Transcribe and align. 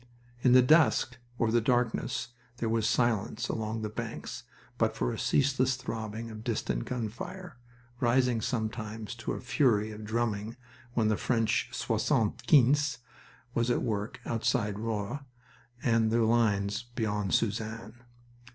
In 0.41 0.53
the 0.53 0.63
dusk 0.63 1.17
or 1.37 1.51
the 1.51 1.61
darkness 1.61 2.29
there 2.57 2.69
was 2.69 2.89
silence 2.89 3.49
along 3.49 3.83
the 3.83 3.87
banks 3.89 4.45
but 4.79 4.95
for 4.95 5.13
a 5.13 5.19
ceaseless 5.19 5.75
throbbing 5.75 6.31
of 6.31 6.43
distant 6.43 6.85
gun 6.85 7.07
fire, 7.07 7.59
rising 7.99 8.41
sometimes 8.41 9.13
to 9.13 9.33
a 9.33 9.39
fury 9.39 9.91
of 9.91 10.03
drumming 10.03 10.57
when 10.95 11.09
the 11.09 11.17
French 11.17 11.69
soixante 11.71 12.43
quinze 12.47 12.97
was 13.53 13.69
at 13.69 13.83
work, 13.83 14.19
outside 14.25 14.79
Roye 14.79 15.19
and 15.83 16.09
the 16.09 16.23
lines 16.23 16.81
beyond 16.95 17.35
Suzanne. 17.35 17.93